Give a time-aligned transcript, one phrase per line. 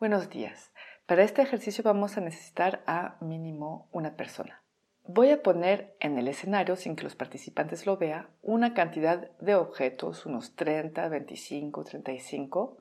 [0.00, 0.72] Buenos días.
[1.06, 4.60] Para este ejercicio vamos a necesitar a mínimo una persona.
[5.04, 9.54] Voy a poner en el escenario, sin que los participantes lo vean, una cantidad de
[9.54, 12.76] objetos, unos 30, 25, 35.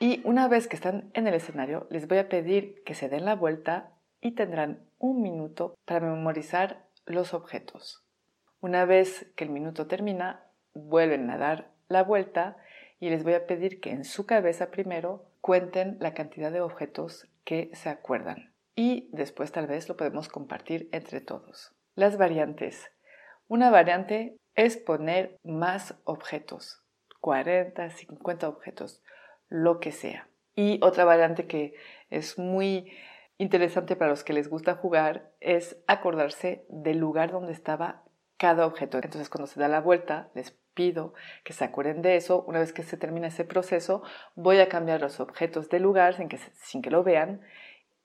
[0.00, 3.26] Y una vez que están en el escenario, les voy a pedir que se den
[3.26, 3.90] la vuelta
[4.22, 8.02] y tendrán un minuto para memorizar los objetos.
[8.60, 12.56] Una vez que el minuto termina, vuelven a dar la vuelta
[12.98, 17.28] y les voy a pedir que en su cabeza primero cuenten la cantidad de objetos
[17.44, 21.72] que se acuerdan y después tal vez lo podemos compartir entre todos.
[21.94, 22.90] Las variantes.
[23.46, 26.82] Una variante es poner más objetos,
[27.20, 29.04] 40, 50 objetos,
[29.48, 30.28] lo que sea.
[30.56, 31.74] Y otra variante que
[32.10, 32.90] es muy
[33.38, 38.02] interesante para los que les gusta jugar es acordarse del lugar donde estaba
[38.36, 38.98] cada objeto.
[38.98, 42.44] Entonces cuando se da la vuelta, les pido que se acuerden de eso.
[42.46, 44.02] Una vez que se termina ese proceso,
[44.34, 47.40] voy a cambiar los objetos de lugar sin que, sin que lo vean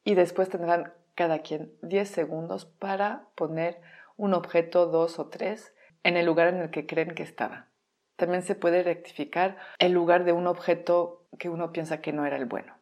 [0.03, 3.81] y después tendrán cada quien 10 segundos para poner
[4.17, 5.73] un objeto, dos o tres,
[6.03, 7.67] en el lugar en el que creen que estaba.
[8.15, 12.37] También se puede rectificar el lugar de un objeto que uno piensa que no era
[12.37, 12.75] el bueno.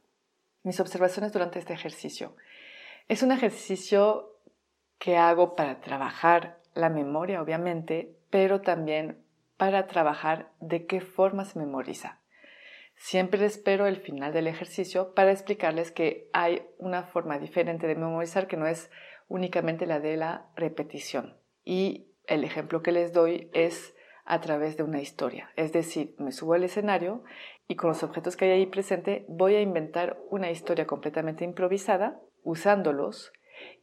[0.63, 2.35] Mis observaciones durante este ejercicio.
[3.07, 4.35] Es un ejercicio
[4.97, 9.24] que hago para trabajar la memoria, obviamente, pero también
[9.57, 12.19] para trabajar de qué forma se memoriza.
[12.96, 18.47] Siempre espero el final del ejercicio para explicarles que hay una forma diferente de memorizar
[18.47, 18.91] que no es
[19.29, 21.38] únicamente la de la repetición.
[21.63, 25.50] Y el ejemplo que les doy es a través de una historia.
[25.56, 27.24] Es decir, me subo al escenario
[27.68, 32.19] y con los objetos que hay ahí presente voy a inventar una historia completamente improvisada
[32.44, 33.31] usándolos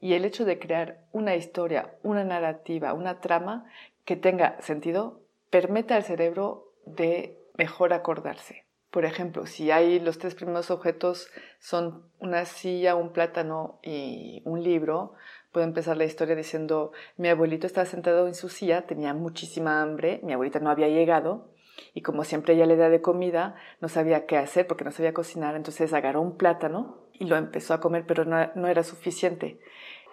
[0.00, 3.66] y el hecho de crear una historia, una narrativa, una trama
[4.04, 5.20] que tenga sentido
[5.50, 8.64] permite al cerebro de mejor acordarse.
[8.90, 11.28] Por ejemplo, si hay los tres primeros objetos
[11.58, 15.12] son una silla, un plátano y un libro,
[15.52, 20.20] puedo empezar la historia diciendo, mi abuelito estaba sentado en su silla, tenía muchísima hambre,
[20.22, 21.48] mi abuelita no había llegado
[21.94, 25.14] y como siempre ella le da de comida, no sabía qué hacer porque no sabía
[25.14, 29.60] cocinar, entonces agarró un plátano y lo empezó a comer, pero no, no era suficiente.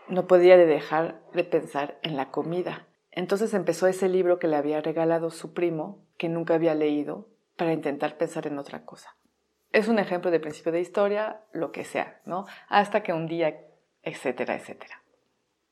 [0.07, 2.87] No podía dejar de pensar en la comida.
[3.11, 7.73] Entonces empezó ese libro que le había regalado su primo, que nunca había leído, para
[7.73, 9.15] intentar pensar en otra cosa.
[9.71, 12.45] Es un ejemplo de principio de historia, lo que sea, ¿no?
[12.69, 13.61] Hasta que un día,
[14.03, 15.01] etcétera, etcétera.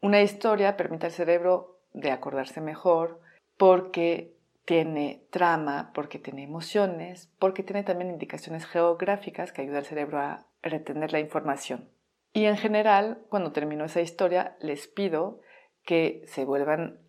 [0.01, 3.19] Una historia permite al cerebro de acordarse mejor
[3.57, 4.35] porque
[4.65, 10.47] tiene trama, porque tiene emociones, porque tiene también indicaciones geográficas que ayudan al cerebro a
[10.61, 11.89] retener la información.
[12.33, 15.41] Y en general, cuando termino esa historia, les pido
[15.83, 16.99] que se vuelvan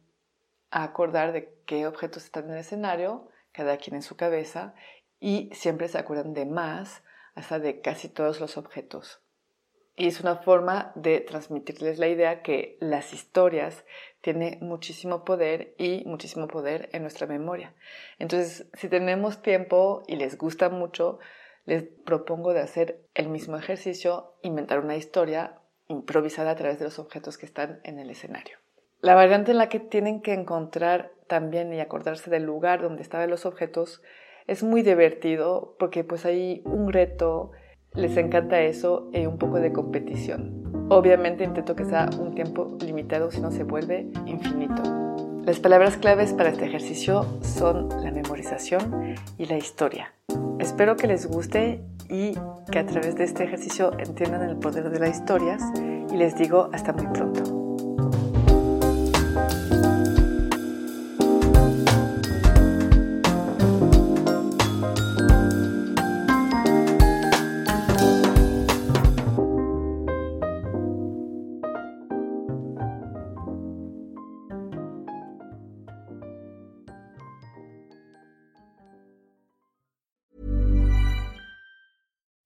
[0.70, 4.74] a acordar de qué objetos están en el escenario, cada quien en su cabeza,
[5.20, 9.22] y siempre se acuerdan de más, hasta de casi todos los objetos.
[9.94, 13.84] Y es una forma de transmitirles la idea que las historias
[14.22, 17.74] tienen muchísimo poder y muchísimo poder en nuestra memoria.
[18.18, 21.18] Entonces, si tenemos tiempo y les gusta mucho,
[21.66, 25.58] les propongo de hacer el mismo ejercicio, inventar una historia
[25.88, 28.56] improvisada a través de los objetos que están en el escenario.
[29.00, 33.30] La variante en la que tienen que encontrar también y acordarse del lugar donde estaban
[33.30, 34.00] los objetos
[34.46, 37.52] es muy divertido porque pues hay un reto,
[37.94, 40.62] les encanta eso y un poco de competición.
[40.88, 44.82] Obviamente intento que sea un tiempo limitado si no se vuelve infinito.
[45.44, 50.12] Las palabras claves para este ejercicio son la memorización y la historia.
[50.58, 52.34] Espero que les guste y
[52.70, 55.62] que a través de este ejercicio entiendan el poder de las historias
[56.12, 57.61] y les digo hasta muy pronto.